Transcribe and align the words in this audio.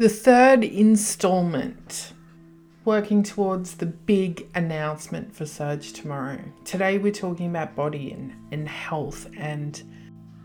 The 0.00 0.08
third 0.08 0.64
installment, 0.64 2.14
working 2.86 3.22
towards 3.22 3.74
the 3.74 3.84
big 3.84 4.48
announcement 4.54 5.36
for 5.36 5.44
Surge 5.44 5.92
tomorrow. 5.92 6.38
Today 6.64 6.96
we're 6.96 7.12
talking 7.12 7.50
about 7.50 7.76
body 7.76 8.12
and, 8.12 8.32
and 8.50 8.66
health 8.66 9.28
and 9.36 9.82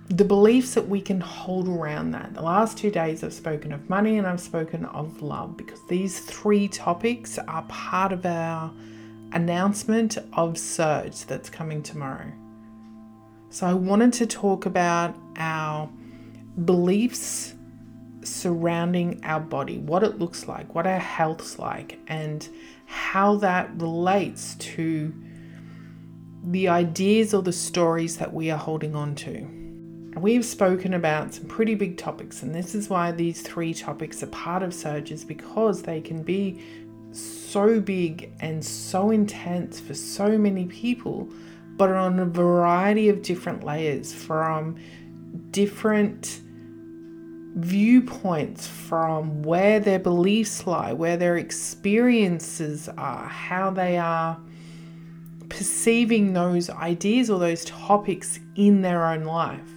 the 0.09 0.25
beliefs 0.25 0.73
that 0.73 0.89
we 0.89 0.99
can 0.99 1.21
hold 1.21 1.69
around 1.69 2.11
that. 2.11 2.33
The 2.33 2.41
last 2.41 2.77
two 2.77 2.91
days 2.91 3.23
I've 3.23 3.31
spoken 3.31 3.71
of 3.71 3.89
money 3.89 4.17
and 4.17 4.27
I've 4.27 4.41
spoken 4.41 4.83
of 4.83 5.21
love 5.21 5.55
because 5.55 5.79
these 5.87 6.19
three 6.19 6.67
topics 6.67 7.39
are 7.47 7.63
part 7.69 8.11
of 8.11 8.25
our 8.25 8.73
announcement 9.31 10.17
of 10.33 10.57
Surge 10.57 11.25
that's 11.27 11.49
coming 11.49 11.81
tomorrow. 11.81 12.29
So 13.51 13.67
I 13.67 13.73
wanted 13.73 14.11
to 14.11 14.27
talk 14.27 14.65
about 14.65 15.15
our 15.37 15.89
beliefs 16.65 17.54
surrounding 18.25 19.21
our 19.23 19.39
body, 19.39 19.77
what 19.77 20.03
it 20.03 20.19
looks 20.19 20.47
like, 20.47 20.73
what 20.73 20.87
our 20.87 20.99
health's 20.99 21.59
like, 21.59 21.99
and 22.07 22.47
how 22.85 23.35
that 23.37 23.69
relates 23.79 24.55
to 24.55 25.13
the 26.43 26.67
ideas 26.67 27.33
or 27.33 27.41
the 27.41 27.53
stories 27.53 28.17
that 28.17 28.33
we 28.33 28.51
are 28.51 28.57
holding 28.57 28.95
on 28.95 29.15
to. 29.15 29.47
We've 30.17 30.45
spoken 30.45 30.93
about 30.93 31.33
some 31.33 31.45
pretty 31.45 31.75
big 31.75 31.97
topics, 31.97 32.43
and 32.43 32.53
this 32.53 32.75
is 32.75 32.89
why 32.89 33.11
these 33.11 33.41
three 33.41 33.73
topics 33.73 34.23
are 34.23 34.27
part 34.27 34.63
of 34.63 34.73
surges 34.73 35.25
because 35.25 35.81
they 35.81 35.99
can 36.01 36.23
be 36.23 36.61
so 37.11 37.79
big 37.79 38.31
and 38.39 38.63
so 38.63 39.11
intense 39.11 39.79
for 39.79 39.93
so 39.93 40.37
many 40.37 40.65
people, 40.65 41.27
but 41.77 41.89
on 41.89 42.19
a 42.19 42.25
variety 42.25 43.09
of 43.09 43.21
different 43.21 43.63
layers 43.63 44.13
from 44.13 44.77
different 45.51 46.41
viewpoints 47.55 48.67
from 48.67 49.41
where 49.41 49.79
their 49.79 49.99
beliefs 49.99 50.67
lie, 50.67 50.91
where 50.91 51.17
their 51.17 51.37
experiences 51.37 52.89
are, 52.97 53.27
how 53.27 53.71
they 53.71 53.97
are 53.97 54.37
perceiving 55.47 56.33
those 56.33 56.69
ideas 56.69 57.29
or 57.29 57.39
those 57.39 57.63
topics 57.65 58.39
in 58.55 58.81
their 58.81 59.05
own 59.05 59.23
life. 59.23 59.69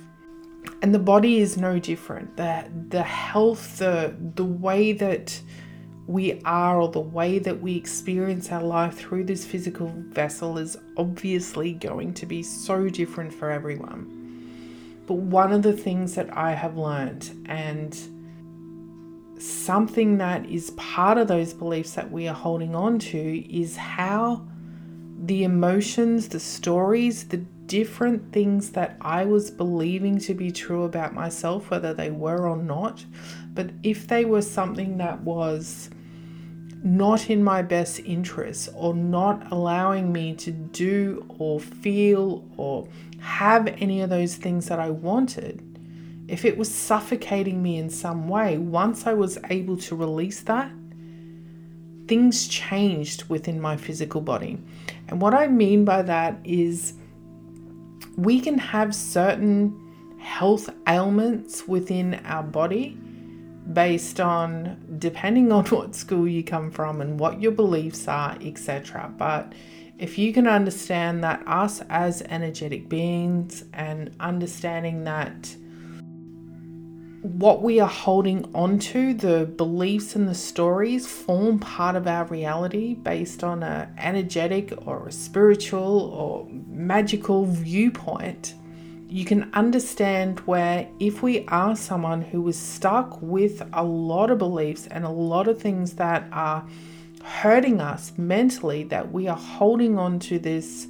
And 0.82 0.94
the 0.94 0.98
body 0.98 1.38
is 1.38 1.56
no 1.56 1.78
different. 1.78 2.36
The 2.36 2.64
the 2.88 3.02
health, 3.02 3.78
the 3.78 4.14
the 4.34 4.44
way 4.44 4.92
that 4.92 5.40
we 6.06 6.40
are 6.44 6.80
or 6.80 6.88
the 6.88 7.00
way 7.00 7.38
that 7.38 7.60
we 7.60 7.76
experience 7.76 8.50
our 8.50 8.62
life 8.62 8.96
through 8.96 9.24
this 9.24 9.44
physical 9.44 9.92
vessel 10.08 10.56
is 10.56 10.76
obviously 10.96 11.74
going 11.74 12.14
to 12.14 12.26
be 12.26 12.42
so 12.42 12.88
different 12.88 13.32
for 13.32 13.50
everyone. 13.50 14.17
But 15.08 15.16
one 15.16 15.52
of 15.52 15.62
the 15.62 15.72
things 15.72 16.14
that 16.16 16.36
I 16.36 16.52
have 16.52 16.76
learned, 16.76 17.46
and 17.46 17.98
something 19.38 20.18
that 20.18 20.44
is 20.46 20.70
part 20.72 21.16
of 21.16 21.28
those 21.28 21.54
beliefs 21.54 21.94
that 21.94 22.12
we 22.12 22.28
are 22.28 22.34
holding 22.34 22.74
on 22.74 22.98
to, 22.98 23.52
is 23.52 23.76
how 23.76 24.46
the 25.24 25.44
emotions, 25.44 26.28
the 26.28 26.38
stories, 26.38 27.24
the 27.28 27.38
different 27.66 28.32
things 28.32 28.70
that 28.70 28.96
I 29.00 29.24
was 29.24 29.50
believing 29.50 30.18
to 30.20 30.34
be 30.34 30.50
true 30.50 30.84
about 30.84 31.14
myself, 31.14 31.70
whether 31.70 31.94
they 31.94 32.10
were 32.10 32.46
or 32.48 32.56
not, 32.56 33.04
but 33.54 33.70
if 33.82 34.08
they 34.08 34.24
were 34.24 34.42
something 34.42 34.98
that 34.98 35.20
was 35.22 35.90
not 36.82 37.28
in 37.28 37.42
my 37.42 37.62
best 37.62 38.00
interest 38.00 38.68
or 38.74 38.94
not 38.94 39.50
allowing 39.50 40.12
me 40.12 40.34
to 40.34 40.52
do 40.52 41.26
or 41.38 41.58
feel 41.58 42.44
or 42.56 42.86
have 43.18 43.66
any 43.78 44.00
of 44.00 44.10
those 44.10 44.36
things 44.36 44.66
that 44.66 44.78
I 44.78 44.90
wanted, 44.90 45.64
if 46.28 46.44
it 46.44 46.56
was 46.56 46.72
suffocating 46.72 47.62
me 47.62 47.78
in 47.78 47.90
some 47.90 48.28
way, 48.28 48.58
once 48.58 49.06
I 49.06 49.14
was 49.14 49.38
able 49.50 49.76
to 49.78 49.96
release 49.96 50.40
that, 50.42 50.70
things 52.06 52.46
changed 52.48 53.24
within 53.28 53.60
my 53.60 53.76
physical 53.76 54.20
body. 54.20 54.58
And 55.08 55.20
what 55.20 55.34
I 55.34 55.48
mean 55.48 55.84
by 55.84 56.02
that 56.02 56.38
is 56.44 56.94
we 58.16 58.40
can 58.40 58.58
have 58.58 58.94
certain 58.94 60.16
health 60.18 60.70
ailments 60.86 61.66
within 61.66 62.14
our 62.24 62.42
body 62.42 62.98
based 63.72 64.20
on 64.20 64.78
depending 64.98 65.52
on 65.52 65.64
what 65.66 65.94
school 65.94 66.28
you 66.28 66.42
come 66.42 66.70
from 66.70 67.00
and 67.00 67.18
what 67.18 67.40
your 67.40 67.52
beliefs 67.52 68.08
are, 68.08 68.36
etc. 68.40 69.12
But 69.16 69.52
if 69.98 70.16
you 70.16 70.32
can 70.32 70.46
understand 70.46 71.24
that 71.24 71.42
us 71.46 71.82
as 71.88 72.22
energetic 72.22 72.88
beings 72.88 73.64
and 73.72 74.14
understanding 74.20 75.04
that 75.04 75.54
what 77.22 77.62
we 77.62 77.80
are 77.80 77.88
holding 77.88 78.48
onto, 78.54 79.12
the 79.12 79.44
beliefs 79.44 80.14
and 80.14 80.28
the 80.28 80.34
stories, 80.34 81.06
form 81.06 81.58
part 81.58 81.96
of 81.96 82.06
our 82.06 82.24
reality 82.26 82.94
based 82.94 83.42
on 83.42 83.64
an 83.64 83.92
energetic 83.98 84.72
or 84.86 85.08
a 85.08 85.12
spiritual 85.12 86.12
or 86.14 86.46
magical 86.68 87.44
viewpoint 87.44 88.54
you 89.08 89.24
can 89.24 89.50
understand 89.54 90.40
where 90.40 90.86
if 91.00 91.22
we 91.22 91.46
are 91.46 91.74
someone 91.74 92.20
who 92.20 92.46
is 92.46 92.58
stuck 92.58 93.20
with 93.22 93.66
a 93.72 93.82
lot 93.82 94.30
of 94.30 94.38
beliefs 94.38 94.86
and 94.86 95.04
a 95.04 95.08
lot 95.10 95.48
of 95.48 95.60
things 95.60 95.94
that 95.94 96.28
are 96.30 96.66
hurting 97.24 97.80
us 97.80 98.12
mentally, 98.18 98.84
that 98.84 99.10
we 99.10 99.26
are 99.26 99.36
holding 99.36 99.98
on 99.98 100.18
to 100.18 100.38
this 100.38 100.88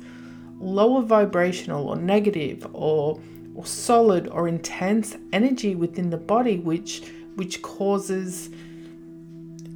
lower 0.59 1.03
vibrational 1.03 1.89
or 1.89 1.97
negative 1.97 2.67
or, 2.73 3.21
or 3.55 3.65
solid 3.65 4.27
or 4.29 4.49
intense 4.49 5.17
energy 5.33 5.77
within 5.77 6.11
the 6.11 6.17
body, 6.17 6.59
which 6.59 7.03
which 7.37 7.63
causes 7.63 8.51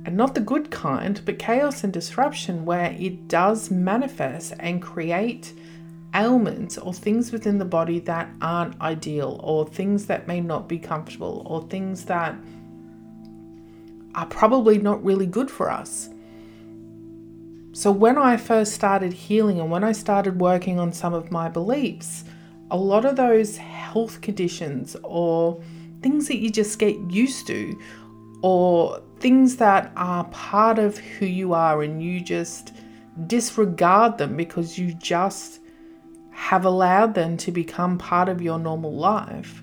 and 0.04 0.16
not 0.16 0.34
the 0.34 0.40
good 0.40 0.68
kind, 0.72 1.20
but 1.24 1.38
chaos 1.38 1.84
and 1.84 1.92
disruption, 1.92 2.64
where 2.64 2.96
it 2.98 3.28
does 3.28 3.70
manifest 3.70 4.52
and 4.58 4.82
create 4.82 5.52
ailments 6.14 6.78
or 6.78 6.92
things 6.92 7.32
within 7.32 7.58
the 7.58 7.64
body 7.64 7.98
that 8.00 8.28
aren't 8.40 8.80
ideal, 8.80 9.40
or 9.42 9.66
things 9.66 10.06
that 10.06 10.26
may 10.26 10.40
not 10.40 10.68
be 10.68 10.78
comfortable, 10.78 11.42
or 11.46 11.62
things 11.62 12.04
that 12.04 12.36
are 14.14 14.26
probably 14.26 14.78
not 14.78 15.02
really 15.04 15.26
good 15.26 15.50
for 15.50 15.70
us. 15.70 16.10
So, 17.72 17.90
when 17.90 18.18
I 18.18 18.36
first 18.36 18.74
started 18.74 19.12
healing 19.14 19.58
and 19.58 19.70
when 19.70 19.82
I 19.82 19.92
started 19.92 20.40
working 20.40 20.78
on 20.78 20.92
some 20.92 21.14
of 21.14 21.30
my 21.30 21.48
beliefs, 21.48 22.24
a 22.70 22.76
lot 22.76 23.04
of 23.04 23.16
those 23.16 23.56
health 23.56 24.20
conditions 24.20 24.96
or 25.02 25.62
things 26.02 26.28
that 26.28 26.38
you 26.38 26.50
just 26.50 26.78
get 26.78 26.98
used 27.10 27.46
to, 27.46 27.78
or 28.42 29.00
things 29.20 29.56
that 29.56 29.92
are 29.96 30.24
part 30.24 30.78
of 30.78 30.98
who 30.98 31.24
you 31.26 31.54
are 31.54 31.82
and 31.82 32.02
you 32.02 32.20
just 32.20 32.72
disregard 33.26 34.18
them 34.18 34.36
because 34.36 34.76
you 34.76 34.92
just 34.94 35.60
have 36.32 36.64
allowed 36.64 37.14
them 37.14 37.36
to 37.38 37.52
become 37.52 37.98
part 37.98 38.28
of 38.28 38.42
your 38.42 38.58
normal 38.58 38.94
life, 38.94 39.62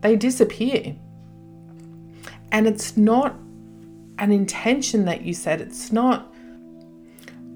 they 0.00 0.16
disappear. 0.16 0.96
And 2.50 2.66
it's 2.66 2.96
not 2.96 3.36
an 4.18 4.32
intention 4.32 5.04
that 5.04 5.22
you 5.22 5.34
said, 5.34 5.60
It's 5.60 5.92
not, 5.92 6.32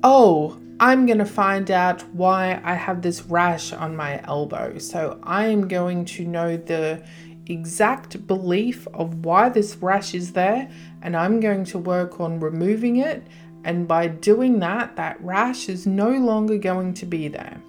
oh, 0.03 0.59
I'm 0.81 1.07
going 1.07 1.19
to 1.19 1.25
find 1.25 1.71
out 1.71 2.03
why 2.13 2.61
I 2.65 2.75
have 2.75 3.03
this 3.03 3.23
rash 3.23 3.73
on 3.73 3.97
my 3.97 4.21
elbow. 4.25 4.79
So 4.79 5.19
I 5.23 5.47
am 5.47 5.69
going 5.69 6.05
to 6.07 6.25
know 6.25 6.57
the 6.57 7.05
exact 7.47 8.27
belief 8.27 8.87
of 8.89 9.25
why 9.25 9.49
this 9.49 9.77
rash 9.77 10.15
is 10.15 10.33
there 10.33 10.71
and 11.03 11.17
I'm 11.17 11.41
going 11.41 11.65
to 11.67 11.79
work 11.79 12.21
on 12.21 12.41
removing 12.41 12.97
it. 12.97 13.23
And 13.65 13.87
by 13.87 14.09
doing 14.09 14.59
that, 14.59 14.97
that 14.97 15.23
rash 15.23 15.69
is 15.69 15.87
no 15.87 16.11
longer 16.11 16.59
going 16.59 16.95
to 16.95 17.07
be 17.07 17.29
there. 17.29 17.61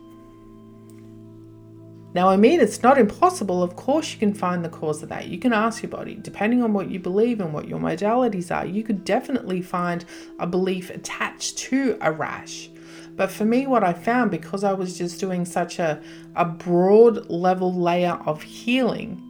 Now, 2.13 2.29
I 2.29 2.37
mean, 2.37 2.59
it's 2.59 2.83
not 2.83 2.99
impossible. 2.99 3.63
Of 3.63 3.75
course, 3.75 4.11
you 4.13 4.19
can 4.19 4.35
find 4.35 4.63
the 4.63 4.69
cause 4.69 5.01
of 5.01 5.09
that. 5.09 5.27
You 5.27 5.39
can 5.39 5.51
ask 5.51 5.81
your 5.81 5.89
body, 5.89 6.15
depending 6.15 6.61
on 6.61 6.71
what 6.71 6.91
you 6.91 6.99
believe 6.99 7.41
and 7.41 7.51
what 7.51 7.67
your 7.67 7.79
modalities 7.79 8.55
are, 8.55 8.65
you 8.65 8.83
could 8.83 9.03
definitely 9.03 9.63
find 9.63 10.05
a 10.39 10.45
belief 10.45 10.91
attached 10.91 11.57
to 11.57 11.97
a 12.01 12.11
rash. 12.11 12.69
But 13.15 13.31
for 13.31 13.45
me, 13.45 13.65
what 13.65 13.83
I 13.83 13.93
found, 13.93 14.29
because 14.29 14.63
I 14.63 14.73
was 14.73 14.97
just 14.97 15.19
doing 15.19 15.45
such 15.45 15.79
a, 15.79 16.01
a 16.35 16.45
broad 16.45 17.29
level 17.29 17.73
layer 17.73 18.19
of 18.25 18.43
healing 18.43 19.21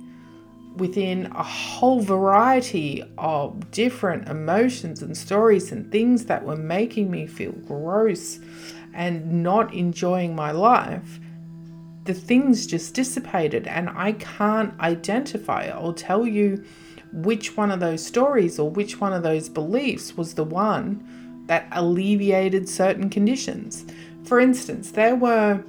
within 0.76 1.28
a 1.28 1.44
whole 1.44 2.02
variety 2.02 3.04
of 3.18 3.72
different 3.72 4.28
emotions 4.28 5.02
and 5.02 5.16
stories 5.16 5.72
and 5.72 5.92
things 5.92 6.26
that 6.26 6.44
were 6.44 6.56
making 6.56 7.12
me 7.12 7.28
feel 7.28 7.52
gross 7.52 8.40
and 8.94 9.44
not 9.44 9.74
enjoying 9.74 10.36
my 10.36 10.52
life 10.52 11.20
the 12.04 12.14
things 12.14 12.68
just 12.68 12.94
dissipated 12.94 13.68
and 13.68 13.90
I 13.90 14.14
can't 14.14 14.78
identify 14.80 15.72
or 15.72 15.94
tell 15.94 16.28
you 16.28 16.64
which 17.14 17.56
one 17.56 17.72
of 17.72 17.80
those 17.80 18.06
stories 18.06 18.60
or 18.60 18.70
which 18.70 19.00
one 19.00 19.14
of 19.14 19.24
those 19.24 19.48
beliefs 19.48 20.18
was 20.18 20.34
the 20.34 20.44
one 20.44 21.44
that 21.46 21.68
alleviated 21.72 22.68
certain 22.68 23.10
conditions. 23.10 23.86
For 24.24 24.40
instance, 24.40 24.92
there 24.92 25.16
were 25.16 25.64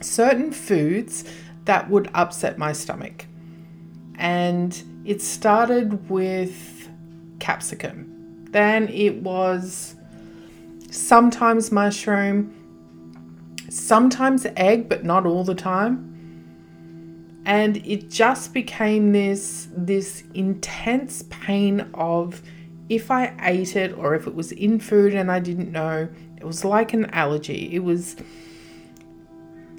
certain 0.00 0.52
foods 0.52 1.24
that 1.64 1.88
would 1.90 2.10
upset 2.14 2.58
my 2.58 2.72
stomach. 2.72 3.26
And 4.16 4.82
it 5.04 5.22
started 5.22 6.10
with 6.10 6.88
capsicum. 7.38 8.46
Then 8.50 8.88
it 8.88 9.22
was 9.22 9.94
sometimes 10.90 11.70
mushroom, 11.70 12.54
sometimes 13.68 14.46
egg, 14.56 14.88
but 14.88 15.04
not 15.04 15.26
all 15.26 15.44
the 15.44 15.54
time. 15.54 16.04
And 17.44 17.78
it 17.78 18.10
just 18.10 18.52
became 18.52 19.12
this 19.12 19.68
this 19.74 20.22
intense 20.34 21.24
pain 21.30 21.88
of 21.94 22.42
if 22.88 23.10
I 23.10 23.34
ate 23.42 23.76
it 23.76 23.96
or 23.96 24.14
if 24.14 24.26
it 24.26 24.34
was 24.34 24.52
in 24.52 24.80
food 24.80 25.14
and 25.14 25.30
I 25.30 25.40
didn't 25.40 25.72
know, 25.72 26.08
it 26.36 26.44
was 26.44 26.64
like 26.64 26.92
an 26.92 27.06
allergy. 27.06 27.70
It 27.72 27.80
was 27.80 28.16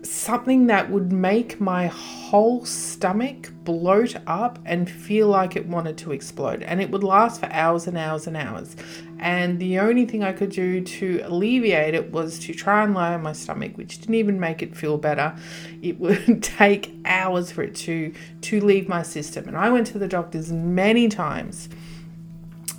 something 0.04 0.68
that 0.68 0.90
would 0.90 1.12
make 1.12 1.60
my 1.60 1.88
whole 1.88 2.66
stomach 2.66 3.52
bloat 3.64 4.16
up 4.28 4.60
and 4.66 4.90
feel 4.90 5.28
like 5.28 5.56
it 5.56 5.68
wanted 5.68 5.98
to 5.98 6.12
explode. 6.12 6.64
And 6.64 6.82
it 6.82 6.92
would 6.92 7.04
last 7.04 7.40
for 7.40 7.48
hours 7.52 7.88
and 7.88 7.98
hours 7.98 8.28
and 8.28 8.38
hours. 8.38 8.76
And 9.20 9.60
the 9.60 9.80
only 9.80 10.06
thing 10.06 10.24
I 10.24 10.32
could 10.32 10.52
do 10.52 10.82
to 10.82 11.22
alleviate 11.26 11.94
it 11.94 12.12
was 12.12 12.40
to 12.40 12.54
try 12.54 12.84
and 12.84 12.94
lie 12.94 13.14
on 13.14 13.22
my 13.22 13.34
stomach, 13.34 13.78
which 13.78 14.00
didn't 14.00 14.16
even 14.16 14.40
make 14.40 14.62
it 14.62 14.76
feel 14.76 14.98
better. 14.98 15.36
It 15.82 16.00
would 16.00 16.42
take 16.44 16.94
hours 17.06 17.52
for 17.52 17.64
it 17.64 17.76
to 17.76 18.14
to 18.42 18.62
leave 18.62 18.88
my 18.88 19.04
system. 19.04 19.48
And 19.48 19.58
I 19.58 19.70
went 19.70 19.88
to 19.88 20.00
the 20.00 20.08
doctors 20.08 20.52
many 20.52 21.10
times 21.10 21.70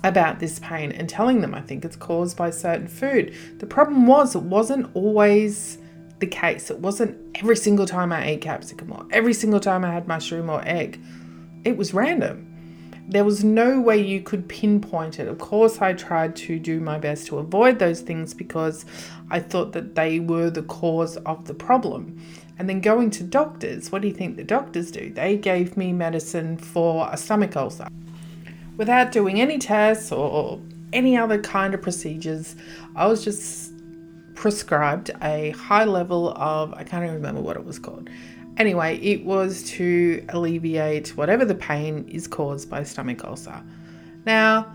about 0.03 0.39
this 0.39 0.59
pain 0.59 0.91
and 0.91 1.07
telling 1.07 1.41
them 1.41 1.53
I 1.53 1.61
think 1.61 1.85
it's 1.85 1.95
caused 1.95 2.35
by 2.35 2.49
certain 2.49 2.87
food. 2.87 3.35
The 3.59 3.67
problem 3.67 4.07
was 4.07 4.35
it 4.35 4.41
wasn't 4.41 4.89
always 4.95 5.77
the 6.21 6.27
case. 6.27 6.71
It 6.71 6.79
wasn't 6.79 7.17
every 7.35 7.57
single 7.57 7.85
time 7.85 8.13
I 8.13 8.25
ate 8.25 8.41
capsicum 8.41 8.93
or 8.93 9.05
every 9.11 9.33
single 9.33 9.59
time 9.59 9.83
I 9.83 9.91
had 9.91 10.07
mushroom 10.07 10.49
or 10.49 10.61
egg. 10.65 11.01
It 11.65 11.75
was 11.75 11.93
random. 11.93 12.47
There 13.09 13.25
was 13.25 13.43
no 13.43 13.81
way 13.81 13.97
you 13.97 14.21
could 14.21 14.47
pinpoint 14.47 15.19
it. 15.19 15.27
Of 15.27 15.37
course, 15.39 15.81
I 15.81 15.91
tried 15.91 16.35
to 16.37 16.57
do 16.57 16.79
my 16.79 16.97
best 16.97 17.27
to 17.27 17.39
avoid 17.39 17.79
those 17.79 17.99
things 17.99 18.33
because 18.33 18.85
I 19.29 19.39
thought 19.39 19.73
that 19.73 19.95
they 19.95 20.21
were 20.21 20.49
the 20.49 20.63
cause 20.63 21.17
of 21.17 21.45
the 21.45 21.53
problem. 21.53 22.21
And 22.57 22.69
then 22.69 22.79
going 22.79 23.09
to 23.11 23.23
doctors, 23.23 23.91
what 23.91 24.01
do 24.01 24.07
you 24.07 24.13
think 24.13 24.37
the 24.37 24.43
doctors 24.43 24.91
do? 24.91 25.11
They 25.11 25.35
gave 25.35 25.75
me 25.75 25.91
medicine 25.91 26.57
for 26.57 27.09
a 27.11 27.17
stomach 27.17 27.57
ulcer. 27.57 27.87
Without 28.77 29.11
doing 29.11 29.41
any 29.41 29.57
tests 29.57 30.11
or 30.11 30.61
any 30.93 31.17
other 31.17 31.41
kind 31.41 31.73
of 31.73 31.81
procedures, 31.81 32.55
I 32.95 33.07
was 33.07 33.23
just 33.23 33.73
prescribed 34.41 35.11
a 35.21 35.51
high 35.51 35.83
level 35.83 36.29
of, 36.35 36.73
I 36.73 36.83
can't 36.83 37.03
even 37.03 37.13
remember 37.13 37.41
what 37.41 37.57
it 37.57 37.63
was 37.63 37.77
called. 37.77 38.09
Anyway, 38.57 38.97
it 38.97 39.23
was 39.23 39.61
to 39.73 40.25
alleviate 40.29 41.15
whatever 41.15 41.45
the 41.45 41.53
pain 41.53 42.07
is 42.07 42.27
caused 42.27 42.67
by 42.67 42.81
stomach 42.81 43.23
ulcer. 43.23 43.61
Now, 44.25 44.73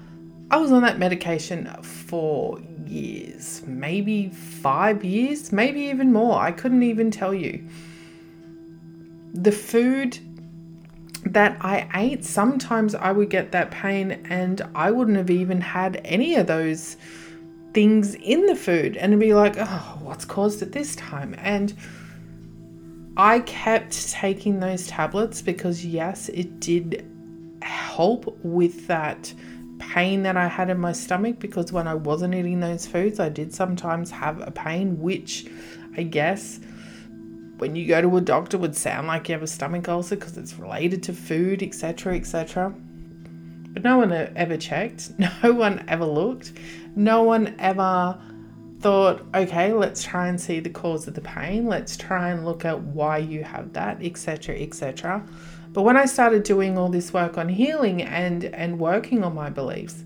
I 0.53 0.59
was 0.59 0.71
on 0.71 0.83
that 0.83 1.01
medication 1.01 1.67
for 1.83 2.61
years, 2.87 3.65
maybe 3.67 4.29
five 4.29 5.05
years, 5.05 5.51
maybe 5.51 5.81
even 5.81 6.13
more. 6.13 6.39
I 6.39 6.53
couldn't 6.53 6.85
even 6.85 7.11
tell 7.11 7.35
you. 7.35 7.69
The 9.35 9.51
food 9.51 10.17
that 11.25 11.57
I 11.61 11.89
ate, 11.93 12.25
sometimes 12.25 12.95
I 12.95 13.11
would 13.11 13.31
get 13.31 13.51
that 13.51 13.73
pain 13.73 14.13
and 14.31 14.63
I 14.77 14.93
wouldn't 14.93 15.17
have 15.17 15.31
even 15.31 15.61
had 15.61 16.01
any 16.05 16.37
of 16.37 16.47
those 16.47 16.97
things 17.77 18.15
in 18.15 18.47
the 18.47 18.57
food 18.57 18.97
and 18.97 19.21
be 19.21 19.35
like, 19.35 19.55
oh, 19.59 19.99
what's 20.01 20.25
caused 20.25 20.63
it 20.63 20.73
this 20.73 20.97
time? 20.97 21.35
And 21.37 21.75
I 23.19 23.41
kept 23.41 24.13
taking 24.13 24.61
those 24.61 24.87
tablets 24.87 25.43
because, 25.43 25.85
yes, 25.85 26.31
it 26.31 26.59
did 26.59 27.07
help 27.61 28.35
with 28.43 28.87
that 28.87 29.31
pain 29.79 30.23
that 30.23 30.39
I 30.39 30.49
had 30.49 30.71
in 30.71 30.79
my 30.79 30.93
stomach 30.93 31.39
because 31.39 31.71
when 31.71 31.87
I 31.87 31.93
wasn't 31.93 32.35
eating 32.35 32.61
those 32.61 32.87
foods, 32.87 33.21
I 33.21 33.29
did 33.29 33.53
sometimes 33.53 34.11
have 34.11 34.41
a 34.41 34.51
pain, 34.51 34.99
which 34.99 35.47
I 35.99 36.03
guess 36.03 36.59
when 37.59 37.77
you 37.77 37.87
go 37.87 38.01
to 38.01 38.17
a 38.17 38.23
doctor 38.23 38.57
would 38.57 38.75
sound 38.75 39.07
like 39.07 39.29
you 39.29 39.35
have 39.35 39.43
a 39.43 39.47
stomach 39.47 39.87
ulcer 39.87 40.17
because 40.17 40.39
it's 40.39 40.59
related 40.59 41.03
to 41.03 41.13
food, 41.13 41.63
etc., 41.63 42.17
etc. 42.17 42.73
But 43.75 43.85
no 43.85 43.99
one 43.99 44.13
ever 44.15 44.57
checked, 44.57 45.11
no 45.43 45.53
one 45.53 45.85
ever 45.89 46.07
looked, 46.07 46.55
no 46.97 47.23
one 47.23 47.55
ever 47.59 48.19
thought, 48.81 49.25
okay, 49.35 49.73
let's 49.73 50.03
try 50.03 50.29
and 50.29 50.41
see 50.41 50.61
the 50.61 50.71
cause 50.71 51.07
of 51.07 51.15
the 51.15 51.21
pain, 51.21 51.67
let's 51.67 51.97
try 51.97 52.31
and 52.31 52.45
look 52.45 52.65
at 52.65 52.81
why 52.81 53.19
you 53.19 53.45
have 53.45 53.73
that, 53.75 54.03
etc., 54.03 54.57
etc. 54.57 55.27
But 55.73 55.83
when 55.83 55.97
I 55.97 56.07
started 56.07 56.43
doing 56.43 56.79
all 56.79 56.89
this 56.89 57.13
work 57.13 57.37
on 57.37 57.49
healing 57.49 58.03
and 58.03 58.45
and 58.45 58.79
working 58.79 59.23
on 59.23 59.35
my 59.35 59.51
beliefs, 59.51 60.05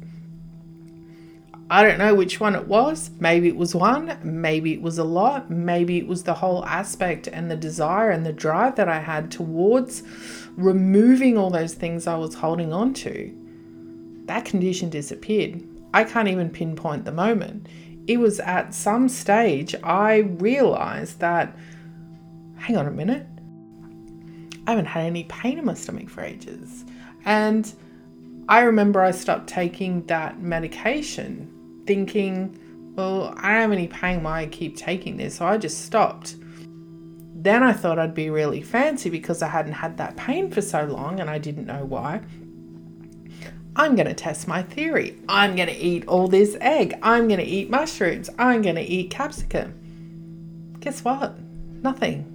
I 1.70 1.84
don't 1.84 1.98
know 1.98 2.16
which 2.16 2.40
one 2.40 2.56
it 2.56 2.66
was. 2.66 3.12
Maybe 3.20 3.46
it 3.46 3.56
was 3.56 3.76
one, 3.76 4.18
maybe 4.24 4.72
it 4.72 4.82
was 4.82 4.98
a 4.98 5.04
lot, 5.04 5.48
maybe 5.48 5.98
it 5.98 6.08
was 6.08 6.24
the 6.24 6.34
whole 6.34 6.64
aspect 6.64 7.28
and 7.28 7.48
the 7.48 7.56
desire 7.56 8.10
and 8.10 8.26
the 8.26 8.32
drive 8.32 8.74
that 8.76 8.88
I 8.88 8.98
had 8.98 9.30
towards 9.30 10.02
removing 10.56 11.38
all 11.38 11.50
those 11.50 11.74
things 11.74 12.08
I 12.08 12.16
was 12.16 12.34
holding 12.34 12.72
on 12.72 12.92
to 12.94 13.36
that 14.26 14.44
condition 14.44 14.90
disappeared. 14.90 15.62
I 15.92 16.04
can't 16.04 16.28
even 16.28 16.50
pinpoint 16.50 17.04
the 17.04 17.12
moment. 17.12 17.66
It 18.06 18.18
was 18.18 18.40
at 18.40 18.74
some 18.74 19.08
stage 19.08 19.74
I 19.82 20.18
realized 20.18 21.20
that, 21.20 21.56
hang 22.56 22.76
on 22.76 22.86
a 22.86 22.90
minute, 22.90 23.26
I 24.66 24.70
haven't 24.70 24.86
had 24.86 25.04
any 25.04 25.24
pain 25.24 25.58
in 25.58 25.64
my 25.64 25.74
stomach 25.74 26.08
for 26.08 26.22
ages. 26.22 26.84
And 27.24 27.72
I 28.48 28.60
remember 28.60 29.00
I 29.00 29.10
stopped 29.10 29.48
taking 29.48 30.04
that 30.06 30.40
medication 30.40 31.52
thinking, 31.86 32.58
well, 32.94 33.34
I 33.36 33.52
don't 33.52 33.60
have 33.62 33.72
any 33.72 33.88
pain 33.88 34.22
why 34.22 34.42
I 34.42 34.46
keep 34.46 34.76
taking 34.76 35.16
this. 35.16 35.36
So 35.36 35.46
I 35.46 35.56
just 35.56 35.84
stopped. 35.84 36.36
Then 37.34 37.62
I 37.62 37.72
thought 37.72 37.98
I'd 37.98 38.14
be 38.14 38.28
really 38.28 38.60
fancy 38.60 39.08
because 39.08 39.42
I 39.42 39.48
hadn't 39.48 39.72
had 39.72 39.96
that 39.96 40.16
pain 40.16 40.50
for 40.50 40.60
so 40.60 40.84
long 40.84 41.20
and 41.20 41.30
I 41.30 41.38
didn't 41.38 41.66
know 41.66 41.84
why. 41.84 42.20
I'm 43.76 43.94
going 43.94 44.08
to 44.08 44.14
test 44.14 44.48
my 44.48 44.62
theory. 44.62 45.16
I'm 45.28 45.54
going 45.54 45.68
to 45.68 45.76
eat 45.76 46.06
all 46.08 46.26
this 46.26 46.56
egg. 46.60 46.98
I'm 47.02 47.28
going 47.28 47.40
to 47.40 47.46
eat 47.46 47.70
mushrooms. 47.70 48.28
I'm 48.38 48.62
going 48.62 48.74
to 48.74 48.82
eat 48.82 49.10
capsicum. 49.10 49.74
Guess 50.80 51.04
what? 51.04 51.38
Nothing. 51.82 52.26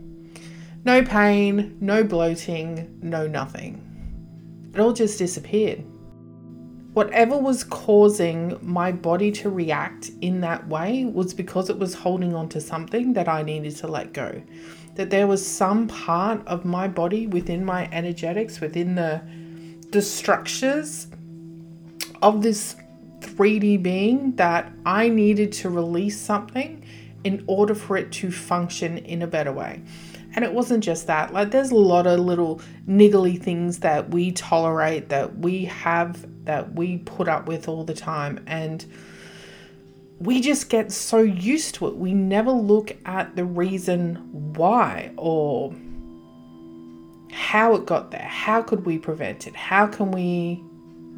No 0.86 1.04
pain, 1.04 1.78
no 1.82 2.04
bloating, 2.04 3.00
no 3.02 3.28
nothing. 3.28 3.82
It 4.74 4.80
all 4.80 4.94
just 4.94 5.18
disappeared. 5.18 5.84
Whatever 6.94 7.38
was 7.38 7.64
causing 7.64 8.58
my 8.62 8.92
body 8.92 9.32
to 9.34 9.50
react 9.50 10.12
in 10.22 10.42
that 10.42 10.66
way 10.68 11.04
was 11.06 11.34
because 11.34 11.70
it 11.70 11.78
was 11.78 11.94
holding 11.94 12.34
on 12.34 12.48
to 12.50 12.62
something 12.62 13.14
that 13.14 13.28
I 13.28 13.42
needed 13.42 13.76
to 13.78 13.88
let 13.88 14.14
go. 14.14 14.42
That 14.94 15.10
there 15.10 15.28
was 15.28 15.46
some 15.46 15.88
part 15.88 16.46
of 16.48 16.64
my 16.64 16.88
body 16.88 17.28
within 17.28 17.66
my 17.66 17.90
energetics, 17.92 18.62
within 18.62 18.96
the 18.96 19.22
the 19.92 20.02
structures 20.02 21.08
of 22.22 22.42
this 22.42 22.76
3D 23.20 23.82
being 23.82 24.36
that 24.36 24.72
I 24.86 25.10
needed 25.10 25.52
to 25.54 25.70
release 25.70 26.20
something 26.20 26.86
in 27.24 27.44
order 27.48 27.74
for 27.74 27.98
it 27.98 28.12
to 28.14 28.32
function 28.32 29.00
in 29.00 29.22
a 29.22 29.28
better 29.28 29.52
way. 29.52 29.82
And 30.36 30.44
it 30.44 30.54
wasn't 30.54 30.84
just 30.84 31.08
that, 31.08 31.34
like, 31.34 31.52
there's 31.52 31.72
a 31.72 31.76
lot 31.76 32.06
of 32.08 32.20
little 32.20 32.62
niggly 32.88 33.42
things 33.42 33.80
that 33.80 34.10
we 34.10 34.32
tolerate, 34.34 35.10
that 35.10 35.38
we 35.38 35.66
have, 35.66 36.26
that 36.46 36.74
we 36.74 36.98
put 37.00 37.30
up 37.30 37.48
with 37.48 37.70
all 37.70 37.86
the 37.86 37.94
time. 37.94 38.44
And 38.46 38.86
we 40.20 40.42
just 40.42 40.70
get 40.70 40.92
so 40.92 41.20
used 41.20 41.76
to 41.76 41.88
it. 41.88 41.96
We 41.96 42.14
never 42.14 42.52
look 42.52 42.96
at 43.06 43.36
the 43.36 43.46
reason 43.46 44.16
why 44.54 45.12
or 45.18 45.74
how 47.32 47.76
it 47.76 47.86
got 47.86 48.12
there. 48.12 48.22
How 48.22 48.62
could 48.62 48.86
we 48.86 48.98
prevent 48.98 49.48
it? 49.48 49.56
How 49.56 49.88
can 49.88 50.12
we 50.12 50.62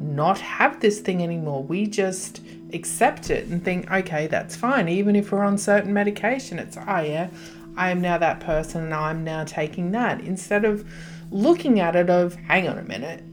not 0.00 0.38
have 0.40 0.80
this 0.80 1.00
thing 1.00 1.22
anymore. 1.22 1.62
We 1.62 1.86
just 1.86 2.40
accept 2.72 3.30
it 3.30 3.46
and 3.46 3.64
think, 3.64 3.90
okay, 3.90 4.26
that's 4.26 4.54
fine. 4.54 4.88
Even 4.88 5.16
if 5.16 5.32
we're 5.32 5.44
on 5.44 5.58
certain 5.58 5.92
medication, 5.92 6.58
it's, 6.58 6.76
oh 6.76 7.00
yeah, 7.00 7.28
I 7.76 7.90
am 7.90 8.00
now 8.00 8.18
that 8.18 8.40
person 8.40 8.84
and 8.84 8.94
I'm 8.94 9.24
now 9.24 9.44
taking 9.44 9.90
that. 9.92 10.20
Instead 10.20 10.64
of 10.64 10.88
looking 11.30 11.80
at 11.80 11.96
it 11.96 12.10
of, 12.10 12.34
hang 12.34 12.68
on 12.68 12.78
a 12.78 12.82
minute, 12.82 13.24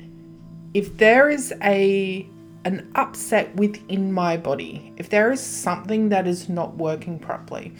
if 0.74 0.98
there 0.98 1.30
is 1.30 1.54
a 1.64 2.30
an 2.66 2.92
upset 2.96 3.56
within 3.56 4.12
my 4.12 4.36
body, 4.36 4.92
if 4.98 5.10
there 5.10 5.32
is 5.32 5.40
something 5.40 6.10
that 6.10 6.26
is 6.26 6.50
not 6.50 6.76
working 6.78 7.20
properly, 7.20 7.72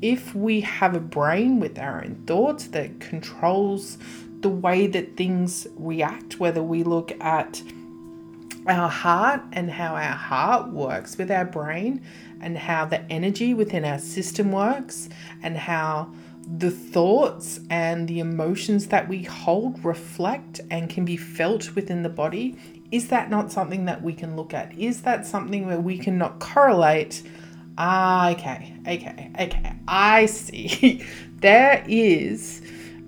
if 0.00 0.34
we 0.34 0.62
have 0.62 0.94
a 0.94 1.00
brain 1.00 1.60
with 1.60 1.78
our 1.78 2.02
own 2.02 2.22
thoughts 2.26 2.68
that 2.68 3.00
controls 3.00 3.98
the 4.40 4.48
way 4.48 4.86
that 4.86 5.14
things 5.14 5.66
react, 5.76 6.40
whether 6.40 6.62
we 6.62 6.82
look 6.82 7.12
at 7.20 7.62
our 8.66 8.88
heart 8.88 9.42
and 9.52 9.70
how 9.70 9.94
our 9.94 10.16
heart 10.16 10.68
works 10.70 11.16
with 11.16 11.30
our 11.30 11.44
brain 11.44 12.02
and 12.40 12.56
how 12.56 12.84
the 12.84 13.02
energy 13.10 13.54
within 13.54 13.84
our 13.84 13.98
system 13.98 14.52
works 14.52 15.08
and 15.42 15.56
how 15.56 16.12
the 16.56 16.70
thoughts 16.70 17.60
and 17.70 18.08
the 18.08 18.18
emotions 18.18 18.88
that 18.88 19.08
we 19.08 19.22
hold 19.22 19.84
reflect 19.84 20.60
and 20.70 20.90
can 20.90 21.04
be 21.04 21.16
felt 21.16 21.74
within 21.74 22.02
the 22.02 22.08
body. 22.08 22.56
is 22.90 23.06
that 23.08 23.30
not 23.30 23.52
something 23.52 23.84
that 23.84 24.02
we 24.02 24.12
can 24.12 24.34
look 24.34 24.52
at? 24.52 24.76
Is 24.76 25.02
that 25.02 25.24
something 25.24 25.64
where 25.66 25.78
we 25.80 25.96
cannot 25.96 26.40
correlate? 26.40 27.22
Ah, 27.78 28.30
okay, 28.30 28.74
okay, 28.80 29.30
okay. 29.38 29.72
I 29.86 30.26
see. 30.26 31.04
there 31.36 31.84
is 31.86 32.62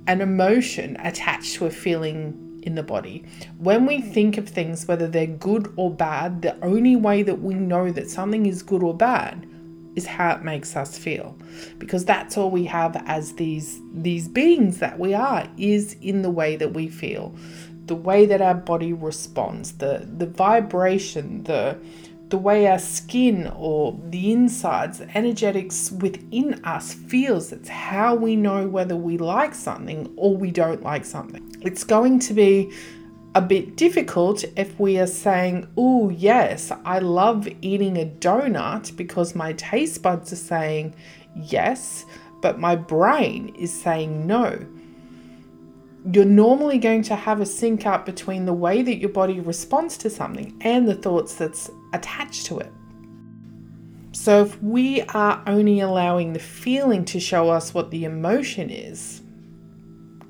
an 0.07 0.21
emotion 0.21 0.97
attached 1.01 1.57
to 1.57 1.67
a 1.67 1.71
feeling 1.71 2.52
in 2.63 2.75
the 2.75 2.83
body. 2.83 3.25
When 3.59 3.87
we 3.87 4.01
think 4.01 4.39
of 4.39 4.49
things, 4.49 4.87
whether 4.87 5.09
they're 5.09 5.27
good 5.27 5.73
or 5.77 5.91
bad, 5.91 6.43
the 6.43 6.57
only 6.65 6.97
way 6.97 7.23
that 7.23 7.43
we 7.43 7.55
know 7.55 7.91
that 7.93 8.11
something 8.11 8.47
is 8.47 8.63
good 8.63 8.83
or 8.83 8.97
bad 8.97 9.49
is 9.95 10.07
how 10.07 10.35
it 10.35 10.43
makes 10.43 10.75
us 10.75 10.97
feel 10.97 11.37
because 11.79 12.05
that's 12.05 12.39
all 12.39 12.51
we 12.51 12.65
have 12.65 12.97
as 13.07 13.35
these 13.35 13.81
these 13.93 14.27
beings 14.27 14.79
that 14.79 14.99
we 14.99 15.13
are 15.13 15.47
is 15.59 15.97
in 16.01 16.23
the 16.23 16.31
way 16.31 16.57
that 16.57 16.73
we 16.73 16.89
feel 16.89 17.35
the 17.85 17.95
way 17.95 18.25
that 18.25 18.41
our 18.41 18.55
body 18.55 18.93
responds 18.93 19.73
the 19.73 20.09
the 20.17 20.27
vibration 20.27 21.45
the 21.45 21.77
the 22.33 22.39
way 22.39 22.67
our 22.67 22.79
skin 22.79 23.47
or 23.57 24.01
the 24.05 24.33
insides 24.33 25.01
the 25.01 25.17
energetics 25.17 25.93
within 25.93 26.55
us 26.65 26.95
feels 26.95 27.53
it's 27.53 27.69
how 27.69 28.15
we 28.15 28.35
know 28.35 28.67
whether 28.67 28.97
we 28.97 29.19
like 29.19 29.55
something 29.55 30.11
or 30.17 30.35
we 30.35 30.51
don't 30.51 30.83
like 30.83 31.05
something 31.05 31.55
it's 31.61 31.85
going 31.85 32.19
to 32.19 32.33
be 32.33 32.73
a 33.35 33.41
bit 33.43 33.77
difficult 33.77 34.45
if 34.57 34.79
we 34.79 34.99
are 34.99 35.07
saying, 35.07 35.67
Oh, 35.77 36.11
yes, 36.11 36.71
I 36.85 36.99
love 36.99 37.49
eating 37.63 37.97
a 37.97 38.05
donut 38.05 38.95
because 38.97 39.35
my 39.35 39.55
taste 39.55 40.03
buds 40.03 40.33
are 40.33 40.37
saying 40.37 40.95
yes, 41.35 42.05
but 42.43 42.59
my 42.59 42.77
brain 42.77 43.55
is 43.59 43.73
saying 43.73 44.27
no. 44.27 44.59
You're 46.13 46.25
normally 46.25 46.79
going 46.79 47.03
to 47.05 47.15
have 47.15 47.41
a 47.41 47.47
sync 47.47 47.87
up 47.87 48.05
between 48.05 48.45
the 48.45 48.53
way 48.53 48.83
that 48.83 48.97
your 48.97 49.09
body 49.09 49.41
responds 49.41 49.97
to 49.99 50.11
something 50.11 50.59
and 50.61 50.87
the 50.89 50.95
thoughts 50.95 51.37
that's 51.37 51.71
attached 51.93 52.47
to 52.47 52.59
it. 52.59 52.73
So, 54.13 54.43
if 54.43 54.63
we 54.63 55.03
are 55.03 55.43
only 55.47 55.81
allowing 55.81 56.33
the 56.35 56.39
feeling 56.39 57.05
to 57.07 57.19
show 57.19 57.49
us 57.49 57.73
what 57.73 57.91
the 57.91 58.05
emotion 58.05 58.69
is, 58.69 59.23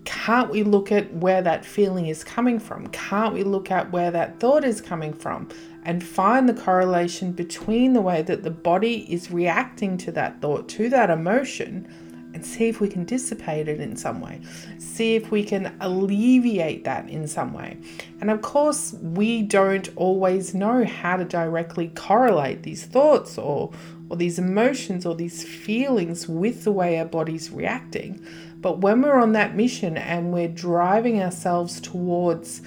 can't 0.05 0.51
we 0.51 0.63
look 0.63 0.93
at 0.93 1.13
where 1.15 1.43
that 1.43 1.65
feeling 1.65 2.07
is 2.07 2.23
coming 2.23 2.61
from? 2.61 2.87
Can't 2.89 3.35
we 3.35 3.43
look 3.43 3.71
at 3.71 3.91
where 3.91 4.11
that 4.13 4.39
thought 4.39 4.63
is 4.63 4.81
coming 4.81 5.13
from 5.13 5.49
and 5.85 6.03
find 6.03 6.49
the 6.49 6.55
correlation 6.55 7.33
between 7.33 7.93
the 7.93 8.01
way 8.01 8.23
that 8.23 8.45
the 8.45 8.51
body 8.51 9.13
is 9.13 9.33
reacting 9.33 9.97
to 9.99 10.13
that 10.13 10.41
thought, 10.41 10.69
to 10.69 10.89
that 10.91 11.11
emotion, 11.11 11.93
and 12.35 12.45
see 12.45 12.69
if 12.69 12.81
we 12.81 12.89
can 12.89 13.05
dissipate 13.05 13.69
it 13.69 13.81
in 13.81 13.97
some 13.97 14.21
way? 14.21 14.41
See 14.79 15.15
if 15.15 15.31
we 15.31 15.45
can 15.45 15.77
alleviate 15.81 16.85
that 16.85 17.09
in 17.09 17.27
some 17.29 17.53
way. 17.53 17.79
And 18.21 18.31
of 18.31 18.43
course, 18.43 18.95
we 19.01 19.43
don't 19.43 19.89
always 19.97 20.55
know 20.55 20.85
how 20.85 21.17
to 21.17 21.25
directly 21.25 21.89
correlate 21.89 22.63
these 22.63 22.85
thoughts 22.85 23.39
or, 23.39 23.71
or 24.09 24.17
these 24.17 24.39
emotions 24.39 25.05
or 25.07 25.15
these 25.15 25.45
feelings 25.45 26.29
with 26.29 26.65
the 26.65 26.73
way 26.73 26.99
our 26.99 27.05
body's 27.05 27.51
reacting. 27.51 28.25
But 28.61 28.79
when 28.79 29.03
we're 29.03 29.21
on 29.21 29.33
that 29.33 29.57
mission 29.57 29.97
and 29.97 30.33
we're 30.33 30.49
driving 30.49 31.21
ourselves 31.21 31.81
towards 31.81 32.63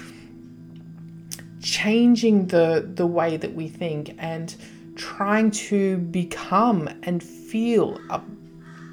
changing 1.65 2.45
the 2.47 2.87
the 2.93 3.07
way 3.07 3.37
that 3.37 3.55
we 3.55 3.67
think 3.67 4.15
and 4.19 4.55
trying 4.95 5.49
to 5.49 5.97
become 5.97 6.87
and 7.03 7.23
feel 7.23 7.99
up 8.09 8.23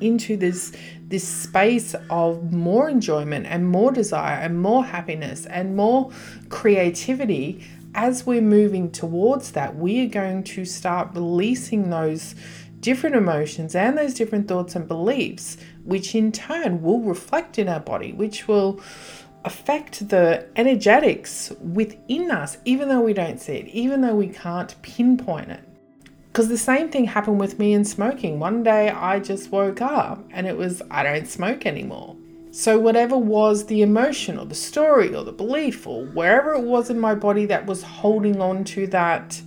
into 0.03 0.37
this 0.37 0.73
this 1.09 1.27
space 1.27 1.95
of 2.11 2.53
more 2.53 2.89
enjoyment 2.89 3.47
and 3.47 3.69
more 3.69 3.93
desire 3.93 4.41
and 4.41 4.61
more 4.61 4.85
happiness 4.85 5.47
and 5.47 5.77
more 5.77 6.11
creativity 6.49 7.63
as 7.95 8.25
we're 8.25 8.41
moving 8.41 8.91
towards 8.91 9.53
that 9.53 9.77
we 9.77 10.05
are 10.05 10.09
going 10.09 10.43
to 10.43 10.65
start 10.65 11.09
releasing 11.15 11.91
those 11.91 12.35
different 12.81 13.15
emotions 13.15 13.75
and 13.75 13.97
those 13.97 14.13
different 14.13 14.49
thoughts 14.49 14.75
and 14.75 14.89
beliefs, 14.89 15.57
which 15.85 16.15
in 16.15 16.33
turn 16.33 16.83
will 16.83 17.01
reflect 17.01 17.59
in 17.59 17.69
our 17.69 17.81
body, 17.81 18.13
which 18.13 18.49
will 18.49 18.81
affect 19.45 20.09
the 20.09 20.47
energetics 20.57 21.53
within 21.61 22.31
us, 22.31 22.59
even 22.65 22.89
though 22.89 23.01
we 23.01 23.13
don't 23.13 23.41
see 23.41 23.55
it, 23.55 23.69
even 23.69 24.01
though 24.01 24.15
we 24.15 24.29
can't 24.29 24.81
pinpoint 24.83 25.51
it. 25.51 25.65
Because 26.33 26.49
the 26.49 26.57
same 26.57 26.89
thing 26.89 27.05
happened 27.05 27.39
with 27.39 27.59
me 27.59 27.75
in 27.75 27.85
smoking. 27.85 28.39
One 28.39 28.63
day 28.63 28.89
I 28.89 29.21
just 29.21 29.53
woke 29.53 29.83
up 29.83 30.25
and 30.31 30.47
it 30.47 30.57
was, 30.57 30.81
I 30.91 31.03
don't 31.03 31.29
smoke 31.29 31.67
anymore. 31.67 32.17
So, 32.51 32.79
whatever 32.79 33.19
was 33.19 33.67
the 33.67 33.83
emotion 33.83 34.39
or 34.39 34.47
the 34.47 34.55
story 34.55 35.15
or 35.15 35.25
the 35.25 35.33
belief 35.33 35.87
or 35.87 36.07
wherever 36.07 36.55
it 36.55 36.63
was 36.63 36.89
in 36.89 36.99
my 36.99 37.15
body 37.15 37.45
that 37.47 37.67
was 37.67 37.83
holding 37.83 38.41
on 38.41 38.65
to 38.65 38.87
that 38.89 39.43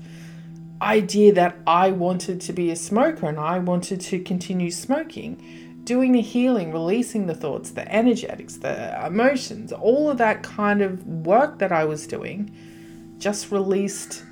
idea 0.79 1.33
that 1.33 1.57
I 1.65 1.89
wanted 1.89 2.39
to 2.41 2.53
be 2.53 2.69
a 2.69 2.75
smoker 2.75 3.27
and 3.27 3.39
I 3.39 3.57
wanted 3.57 3.99
to 4.01 4.19
continue 4.19 4.69
smoking, 4.69 5.81
doing 5.85 6.11
the 6.11 6.21
healing, 6.21 6.71
releasing 6.71 7.25
the 7.25 7.33
thoughts, 7.33 7.71
the 7.71 7.91
energetics, 7.91 8.57
the 8.57 9.03
emotions, 9.03 9.71
all 9.71 10.11
of 10.11 10.19
that 10.19 10.43
kind 10.43 10.83
of 10.83 11.03
work 11.07 11.57
that 11.59 11.71
I 11.71 11.85
was 11.85 12.05
doing 12.05 12.55
just 13.17 13.51
released 13.51 14.23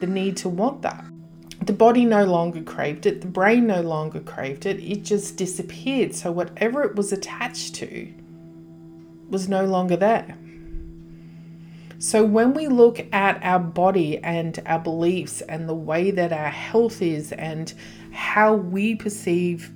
the 0.00 0.06
need 0.06 0.38
to 0.38 0.48
want 0.48 0.80
that. 0.82 1.11
The 1.64 1.72
body 1.72 2.04
no 2.04 2.24
longer 2.24 2.60
craved 2.60 3.06
it, 3.06 3.20
the 3.20 3.28
brain 3.28 3.68
no 3.68 3.82
longer 3.82 4.18
craved 4.18 4.66
it, 4.66 4.80
it 4.80 5.04
just 5.04 5.36
disappeared. 5.36 6.12
So, 6.12 6.32
whatever 6.32 6.82
it 6.82 6.96
was 6.96 7.12
attached 7.12 7.76
to 7.76 8.12
was 9.28 9.48
no 9.48 9.64
longer 9.64 9.96
there. 9.96 10.36
So, 12.00 12.24
when 12.24 12.52
we 12.52 12.66
look 12.66 13.06
at 13.12 13.38
our 13.44 13.60
body 13.60 14.18
and 14.18 14.60
our 14.66 14.80
beliefs 14.80 15.40
and 15.42 15.68
the 15.68 15.74
way 15.74 16.10
that 16.10 16.32
our 16.32 16.50
health 16.50 17.00
is 17.00 17.30
and 17.30 17.72
how 18.10 18.54
we 18.54 18.96
perceive 18.96 19.72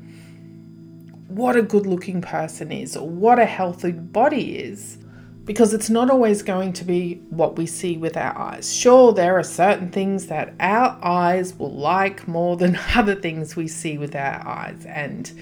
what 1.28 1.54
a 1.54 1.62
good 1.62 1.86
looking 1.86 2.20
person 2.20 2.72
is 2.72 2.96
or 2.96 3.08
what 3.08 3.38
a 3.38 3.46
healthy 3.46 3.92
body 3.92 4.58
is, 4.58 4.98
because 5.46 5.72
it's 5.72 5.88
not 5.88 6.10
always 6.10 6.42
going 6.42 6.72
to 6.74 6.84
be 6.84 7.14
what 7.30 7.56
we 7.56 7.66
see 7.66 7.96
with 7.96 8.16
our 8.16 8.36
eyes. 8.36 8.74
Sure, 8.74 9.12
there 9.12 9.38
are 9.38 9.44
certain 9.44 9.90
things 9.90 10.26
that 10.26 10.52
our 10.58 10.98
eyes 11.02 11.54
will 11.54 11.72
like 11.72 12.26
more 12.26 12.56
than 12.56 12.78
other 12.94 13.14
things 13.14 13.56
we 13.56 13.68
see 13.68 13.96
with 13.96 14.14
our 14.14 14.46
eyes, 14.46 14.84
and 14.86 15.32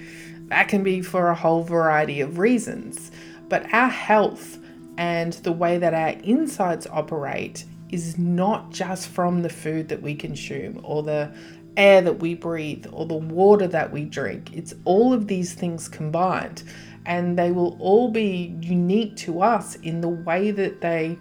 that 0.49 0.69
can 0.69 0.83
be 0.83 1.01
for 1.01 1.29
a 1.29 1.35
whole 1.35 1.63
variety 1.63 2.21
of 2.21 2.39
reasons. 2.39 3.11
But 3.49 3.73
our 3.73 3.89
health 3.89 4.59
and 4.99 5.33
the 5.33 5.53
way 5.53 5.79
that 5.79 5.95
our 5.95 6.21
insides 6.23 6.87
operate 6.87 7.65
is 7.91 8.19
not 8.19 8.71
just 8.71 9.09
from 9.09 9.43
the 9.43 9.49
food 9.49 9.89
that 9.89 10.03
we 10.03 10.15
consume 10.15 10.81
or 10.85 11.03
the 11.03 11.35
air 11.77 12.03
that 12.03 12.19
we 12.19 12.35
breathe 12.35 12.87
or 12.93 13.07
the 13.07 13.15
water 13.15 13.67
that 13.69 13.91
we 13.91 14.05
drink. 14.05 14.55
It's 14.55 14.75
all 14.85 15.13
of 15.13 15.29
these 15.29 15.55
things 15.55 15.89
combined, 15.89 16.63
and 17.07 17.39
they 17.39 17.51
will 17.51 17.77
all 17.81 18.09
be 18.11 18.57
unique 18.61 19.17
to 19.17 19.43
us 19.43 19.77
in 19.77 20.01
the 20.01 20.09
way 20.09 20.51
that 20.51 20.81
they 20.81 21.19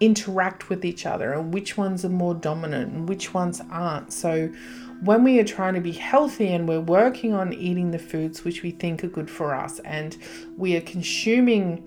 interact 0.00 0.68
with 0.68 0.84
each 0.84 1.06
other 1.06 1.32
and 1.32 1.54
which 1.54 1.76
ones 1.76 2.04
are 2.04 2.10
more 2.10 2.34
dominant 2.34 2.92
and 2.92 3.08
which 3.08 3.32
ones 3.32 3.60
aren't. 3.70 4.12
So, 4.12 4.52
when 5.04 5.24
we 5.24 5.40
are 5.40 5.44
trying 5.44 5.74
to 5.74 5.80
be 5.80 5.92
healthy 5.92 6.52
and 6.52 6.68
we're 6.68 6.80
working 6.80 7.34
on 7.34 7.52
eating 7.52 7.90
the 7.90 7.98
foods 7.98 8.44
which 8.44 8.62
we 8.62 8.70
think 8.70 9.02
are 9.02 9.08
good 9.08 9.28
for 9.28 9.52
us 9.52 9.80
and 9.80 10.16
we 10.56 10.76
are 10.76 10.80
consuming 10.80 11.82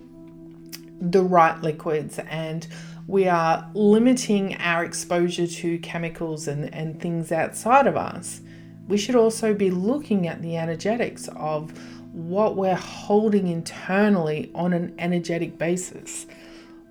the 0.99 1.23
right 1.23 1.61
liquids 1.61 2.19
and 2.27 2.67
we 3.07 3.27
are 3.27 3.69
limiting 3.73 4.55
our 4.57 4.83
exposure 4.83 5.47
to 5.47 5.77
chemicals 5.79 6.47
and, 6.47 6.73
and 6.73 6.99
things 6.99 7.31
outside 7.31 7.87
of 7.87 7.95
us, 7.95 8.41
we 8.87 8.97
should 8.97 9.15
also 9.15 9.53
be 9.53 9.71
looking 9.71 10.27
at 10.27 10.41
the 10.41 10.57
energetics 10.57 11.27
of 11.35 11.77
what 12.13 12.55
we're 12.55 12.75
holding 12.75 13.47
internally 13.47 14.51
on 14.55 14.73
an 14.73 14.93
energetic 14.99 15.57
basis. 15.57 16.27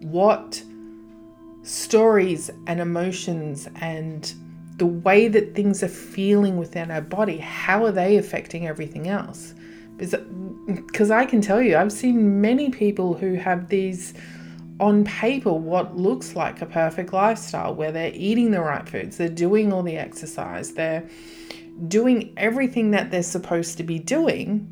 What 0.01 0.63
stories 1.63 2.51
and 2.67 2.81
emotions 2.81 3.69
and 3.77 4.33
the 4.77 4.87
way 4.87 5.29
that 5.29 5.55
things 5.55 5.83
are 5.83 5.89
feeling 5.89 6.59
within 6.59 6.91
our 6.91 7.01
body, 7.01 7.39
how 7.39 7.85
are 7.85 7.93
they 7.93 8.17
affecting 8.17 8.67
everything 8.67 9.09
else? 9.09 9.55
because 9.97 11.11
I 11.11 11.25
can 11.25 11.41
tell 11.41 11.63
you, 11.63 11.77
I've 11.77 11.93
seen 11.93 12.41
many 12.41 12.71
people 12.71 13.15
who 13.15 13.35
have 13.35 13.69
these 13.69 14.15
on 14.81 15.05
paper 15.05 15.53
what 15.53 15.97
looks 15.97 16.35
like 16.35 16.61
a 16.61 16.67
perfect 16.67 17.13
lifestyle 17.13 17.73
where 17.75 17.93
they're 17.93 18.11
eating 18.13 18.51
the 18.51 18.61
right 18.61 18.89
foods, 18.89 19.17
they're 19.17 19.29
doing 19.29 19.73
all 19.73 19.85
the 19.85 19.97
exercise, 19.97 20.73
they're 20.73 21.09
doing 21.89 22.33
everything 22.37 22.91
that 22.93 23.11
they're 23.11 23.23
supposed 23.23 23.77
to 23.79 23.83
be 23.83 23.99
doing, 23.99 24.71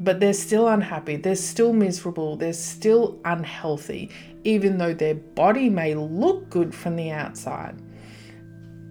but 0.00 0.20
they're 0.20 0.32
still 0.32 0.68
unhappy, 0.68 1.16
they're 1.16 1.34
still 1.34 1.72
miserable, 1.72 2.36
they're 2.36 2.52
still 2.52 3.18
unhealthy, 3.24 4.10
even 4.44 4.78
though 4.78 4.94
their 4.94 5.14
body 5.14 5.68
may 5.68 5.94
look 5.94 6.48
good 6.50 6.74
from 6.74 6.96
the 6.96 7.10
outside 7.10 7.80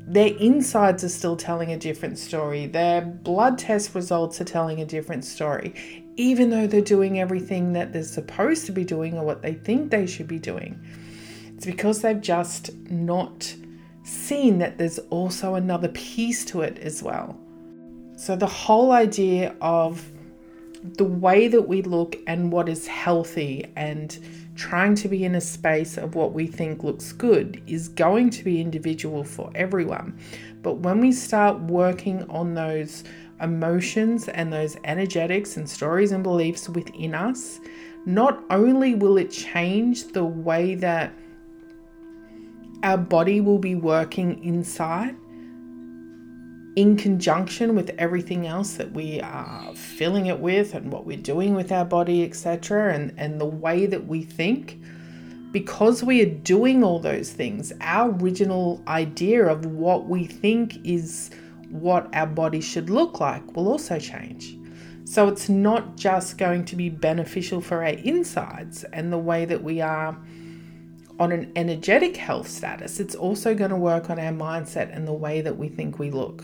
their 0.08 0.34
insides 0.38 1.04
are 1.04 1.10
still 1.10 1.36
telling 1.36 1.74
a 1.74 1.78
different 1.78 2.18
story. 2.18 2.66
Their 2.66 3.02
blood 3.02 3.58
test 3.58 3.94
results 3.94 4.40
are 4.40 4.46
telling 4.46 4.80
a 4.80 4.86
different 4.86 5.26
story, 5.26 5.74
even 6.16 6.50
though 6.50 6.66
they're 6.66 6.80
doing 6.82 7.20
everything 7.20 7.74
that 7.74 7.92
they're 7.92 8.04
supposed 8.04 8.66
to 8.68 8.72
be 8.72 8.86
doing 8.86 9.18
or 9.18 9.26
what 9.26 9.42
they 9.42 9.54
think 9.54 9.92
they 9.92 10.08
should 10.08 10.28
be 10.28 10.40
doing. 10.40 10.80
It's 11.56 11.66
because 11.66 12.02
they've 12.02 12.22
just 12.22 12.74
not 12.90 13.54
seen 14.08 14.60
that 14.60 14.78
there's 14.78 15.00
also 15.10 15.56
another 15.56 15.90
piece 15.90 16.46
to 16.46 16.62
it 16.62 16.80
as 16.80 17.04
well. 17.04 17.38
So, 18.16 18.36
the 18.36 18.48
whole 18.48 18.92
idea 18.92 19.56
of 19.62 20.10
the 20.84 21.04
way 21.04 21.48
that 21.48 21.68
we 21.68 21.82
look 21.82 22.16
and 22.28 22.52
what 22.52 22.70
is 22.70 22.88
healthy 22.88 23.66
and 23.76 24.18
trying 24.56 24.96
to 24.96 25.08
be 25.08 25.24
in 25.24 25.36
a 25.36 25.42
space 25.42 25.98
of 25.98 26.16
what 26.16 26.34
we 26.34 26.48
think 26.48 26.84
looks 26.84 27.12
good 27.12 27.62
is 27.68 27.90
going 27.90 28.30
to 28.32 28.44
be 28.44 28.62
individual 28.62 29.24
for 29.24 29.52
everyone. 29.54 30.18
But 30.64 30.76
when 30.76 31.00
we 31.00 31.12
start 31.12 31.60
working 31.62 32.24
on 32.30 32.54
those 32.54 33.04
emotions 33.42 34.30
and 34.30 34.52
those 34.52 34.78
energetics 34.84 35.58
and 35.58 35.70
stories 35.70 36.12
and 36.12 36.24
beliefs 36.24 36.70
within 36.70 37.14
us, 37.14 37.60
not 38.06 38.44
only 38.50 38.96
will 38.96 39.18
it 39.18 39.30
change 39.30 40.08
the 40.14 40.26
way 40.26 40.76
that 40.76 41.14
our 42.84 42.98
body 42.98 43.42
will 43.42 43.60
be 43.60 43.76
working 43.76 44.44
inside 44.44 45.16
in 46.76 46.96
conjunction 46.96 47.76
with 47.76 47.90
everything 47.98 48.46
else 48.46 48.74
that 48.76 48.92
we 48.92 49.20
are 49.22 49.74
filling 49.74 50.28
it 50.28 50.40
with 50.40 50.76
and 50.76 50.92
what 50.92 51.08
we're 51.08 51.18
doing 51.18 51.56
with 51.56 51.72
our 51.72 51.84
body, 51.84 52.24
etc., 52.24 52.94
and, 52.94 53.12
and 53.18 53.42
the 53.42 53.46
way 53.46 53.88
that 53.88 54.06
we 54.06 54.22
think, 54.22 54.80
because 55.52 56.04
we 56.04 56.22
are 56.22 56.30
doing 56.30 56.84
all 56.84 57.00
those 57.00 57.32
things, 57.32 57.74
our 57.82 58.12
original 58.12 58.84
idea 58.88 59.48
of 59.48 59.66
what 59.66 60.06
we 60.06 60.28
think 60.28 60.86
is 60.86 61.32
what 61.72 62.14
our 62.14 62.28
body 62.28 62.62
should 62.62 62.92
look 62.92 63.20
like 63.20 63.56
will 63.56 63.68
also 63.68 63.98
change. 63.98 64.56
So 65.04 65.28
it's 65.30 65.50
not 65.50 65.96
just 65.96 66.38
going 66.38 66.66
to 66.66 66.76
be 66.76 66.90
beneficial 66.90 67.60
for 67.60 67.78
our 67.78 67.90
insides 67.90 68.84
and 68.84 69.12
the 69.12 69.18
way 69.18 69.46
that 69.46 69.64
we 69.64 69.82
are 69.82 70.16
on 71.20 71.32
an 71.32 71.52
energetic 71.56 72.18
health 72.18 72.48
status, 72.48 73.00
it's 73.00 73.16
also 73.16 73.56
going 73.56 73.72
to 73.72 73.76
work 73.76 74.10
on 74.10 74.20
our 74.20 74.32
mindset 74.32 74.96
and 74.96 75.08
the 75.08 75.14
way 75.14 75.42
that 75.42 75.58
we 75.58 75.68
think 75.68 76.00
we 76.00 76.12
look. 76.12 76.44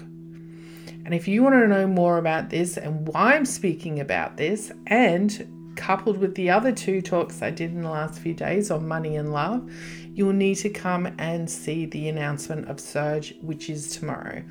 And 1.06 1.13
if 1.13 1.27
you 1.27 1.44
want 1.44 1.56
to 1.56 1.68
know 1.68 1.86
more 1.86 2.18
about 2.18 2.50
this 2.50 2.77
and 2.77 3.08
why 3.08 3.34
I'm 3.34 3.46
speaking 3.46 4.00
about 4.00 4.38
this, 4.38 4.72
and 4.88 5.74
coupled 5.75 6.18
with 6.18 6.36
the 6.36 6.50
other 6.50 6.72
two 6.72 7.01
talks 7.01 7.42
I 7.42 7.51
did 7.51 7.72
in 7.72 7.82
the 7.82 7.89
last 7.89 8.20
few 8.20 8.34
days 8.34 8.72
on 8.72 8.88
money 8.88 9.18
and 9.18 9.34
love, 9.34 9.70
you 10.13 10.25
will 10.25 10.34
need 10.34 10.56
to 10.56 10.70
come 10.70 11.08
and 11.18 11.50
see 11.50 11.86
the 11.86 12.08
announcement 12.10 12.70
of 12.70 12.80
Surge, 12.80 13.36
which 13.42 13.70
is 13.70 13.96
tomorrow. 13.96 14.44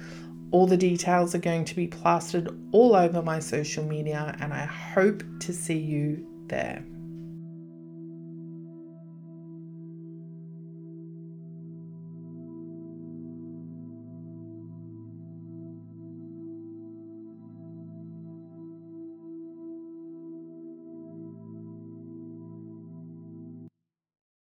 All 0.51 0.67
the 0.67 0.77
details 0.77 1.35
are 1.35 1.39
going 1.39 1.65
to 1.65 1.75
be 1.75 1.87
plastered 1.87 2.49
all 2.73 2.95
over 2.95 3.23
my 3.23 3.39
social 3.39 3.85
media, 3.85 4.37
and 4.41 4.53
I 4.53 4.67
hope 4.67 5.23
to 5.41 5.53
see 5.53 5.79
you 5.79 6.27
there. 6.49 6.85